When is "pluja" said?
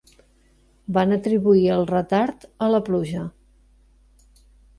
2.89-3.27